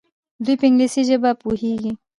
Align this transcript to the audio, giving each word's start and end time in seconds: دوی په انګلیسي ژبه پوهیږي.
دوی 0.43 0.55
په 0.59 0.65
انګلیسي 0.69 1.01
ژبه 1.09 1.31
پوهیږي. 1.41 1.91